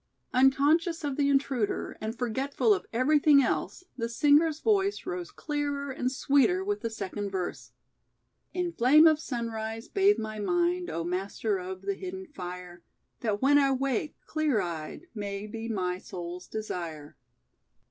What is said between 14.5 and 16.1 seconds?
eyed may be My